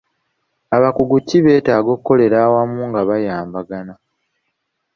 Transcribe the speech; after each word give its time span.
Abakugu 0.75 1.15
ki 1.27 1.37
beetaaga 1.45 1.89
okukolera 1.95 2.37
awamu 2.45 2.81
nga 2.89 3.01
bayambagana 3.09 3.93